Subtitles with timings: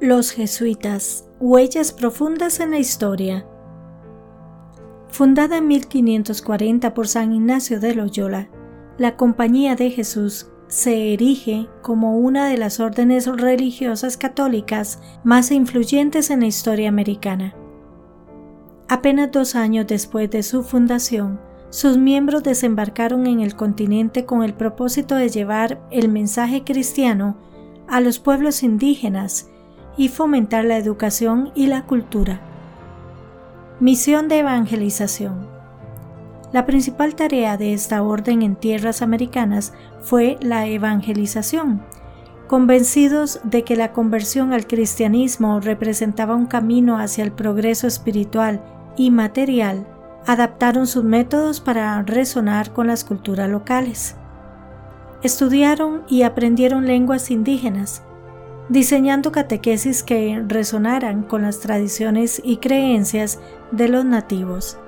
[0.00, 3.44] Los jesuitas, huellas profundas en la historia.
[5.08, 8.48] Fundada en 1540 por San Ignacio de Loyola,
[8.96, 16.30] la Compañía de Jesús se erige como una de las órdenes religiosas católicas más influyentes
[16.30, 17.56] en la historia americana.
[18.86, 21.40] Apenas dos años después de su fundación,
[21.70, 27.36] sus miembros desembarcaron en el continente con el propósito de llevar el mensaje cristiano
[27.88, 29.50] a los pueblos indígenas
[29.98, 32.40] y fomentar la educación y la cultura.
[33.80, 35.46] Misión de evangelización.
[36.52, 41.82] La principal tarea de esta orden en tierras americanas fue la evangelización,
[42.46, 48.62] convencidos de que la conversión al cristianismo representaba un camino hacia el progreso espiritual
[48.96, 49.86] y material,
[50.26, 54.14] adaptaron sus métodos para resonar con las culturas locales.
[55.22, 58.02] Estudiaron y aprendieron lenguas indígenas,
[58.68, 63.38] diseñando catequesis que resonaran con las tradiciones y creencias
[63.72, 64.78] de los nativos.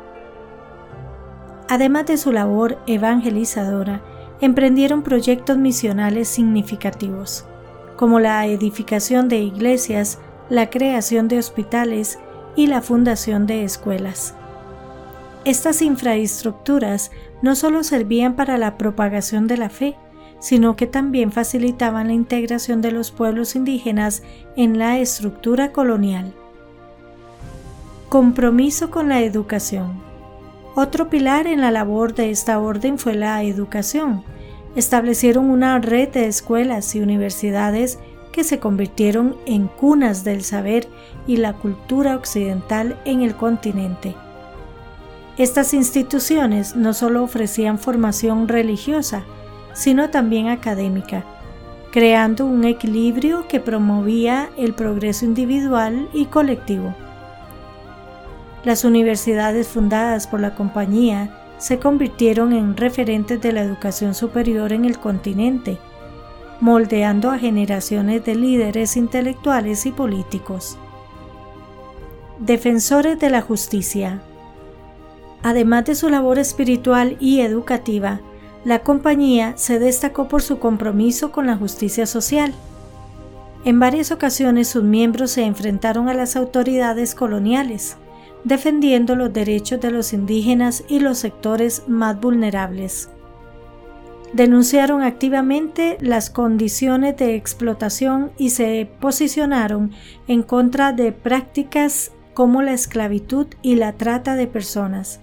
[1.69, 4.03] Además de su labor evangelizadora,
[4.41, 7.45] emprendieron proyectos misionales significativos,
[7.97, 12.19] como la edificación de iglesias, la creación de hospitales
[12.57, 14.35] y la fundación de escuelas.
[15.45, 19.97] Estas infraestructuras no solo servían para la propagación de la fe,
[20.41, 24.23] sino que también facilitaban la integración de los pueblos indígenas
[24.57, 26.33] en la estructura colonial.
[28.09, 30.03] Compromiso con la educación.
[30.75, 34.25] Otro pilar en la labor de esta orden fue la educación.
[34.75, 37.99] Establecieron una red de escuelas y universidades
[38.33, 40.89] que se convirtieron en cunas del saber
[41.27, 44.15] y la cultura occidental en el continente.
[45.37, 49.25] Estas instituciones no solo ofrecían formación religiosa,
[49.73, 51.25] sino también académica,
[51.91, 56.95] creando un equilibrio que promovía el progreso individual y colectivo.
[58.65, 64.85] Las universidades fundadas por la compañía se convirtieron en referentes de la educación superior en
[64.85, 65.79] el continente,
[66.61, 70.79] moldeando a generaciones de líderes intelectuales y políticos.
[72.39, 74.23] Defensores de la justicia.
[75.43, 78.21] Además de su labor espiritual y educativa,
[78.65, 82.53] la compañía se destacó por su compromiso con la justicia social.
[83.65, 87.97] En varias ocasiones sus miembros se enfrentaron a las autoridades coloniales,
[88.45, 93.09] defendiendo los derechos de los indígenas y los sectores más vulnerables.
[94.33, 99.91] Denunciaron activamente las condiciones de explotación y se posicionaron
[100.29, 105.21] en contra de prácticas como la esclavitud y la trata de personas.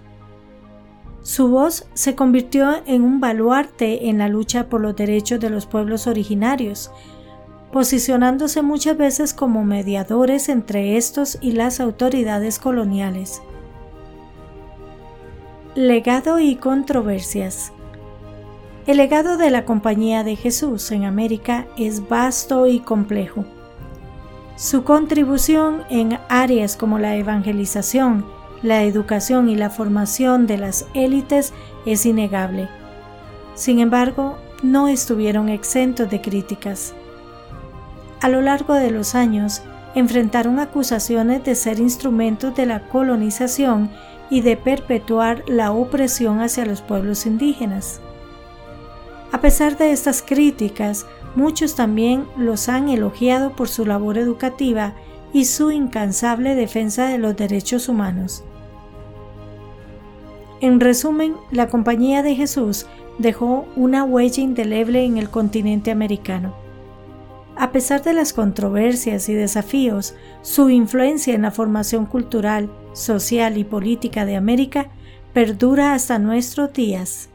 [1.27, 5.65] Su voz se convirtió en un baluarte en la lucha por los derechos de los
[5.65, 6.89] pueblos originarios,
[7.73, 13.41] posicionándose muchas veces como mediadores entre estos y las autoridades coloniales.
[15.75, 17.73] Legado y controversias.
[18.85, 23.43] El legado de la Compañía de Jesús en América es vasto y complejo.
[24.55, 31.53] Su contribución en áreas como la evangelización, la educación y la formación de las élites
[31.85, 32.69] es innegable.
[33.55, 36.93] Sin embargo, no estuvieron exentos de críticas.
[38.21, 39.61] A lo largo de los años,
[39.95, 43.89] enfrentaron acusaciones de ser instrumentos de la colonización
[44.29, 48.01] y de perpetuar la opresión hacia los pueblos indígenas.
[49.31, 54.95] A pesar de estas críticas, muchos también los han elogiado por su labor educativa
[55.37, 58.43] y su incansable defensa de los derechos humanos.
[60.61, 62.87] En resumen, la Compañía de Jesús
[63.19, 66.55] dejó una huella indeleble en el continente americano.
[67.55, 73.63] A pesar de las controversias y desafíos, su influencia en la formación cultural, social y
[73.63, 74.89] política de América
[75.33, 77.29] perdura hasta nuestros días.